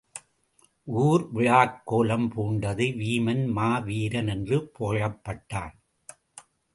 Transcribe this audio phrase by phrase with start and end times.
[0.87, 5.75] ஊர் விழாக் கோலம் பூண்டது.வீமன் மாவீரன் என்று புகழப்பட்டான்.